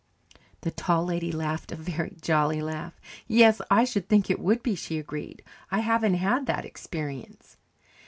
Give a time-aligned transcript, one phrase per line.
[0.61, 2.99] The Tall Lady laughed a very jolly laugh.
[3.27, 5.43] "Yes, I should think it would be," she agreed.
[5.69, 7.57] "I haven't had that experience."